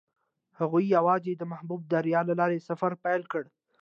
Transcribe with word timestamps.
هغوی 0.59 0.83
یوځای 0.95 1.33
د 1.37 1.43
محبوب 1.51 1.81
دریا 1.93 2.21
له 2.29 2.33
لارې 2.39 2.65
سفر 2.69 2.91
پیل 3.03 3.23
کړ. 3.31 3.43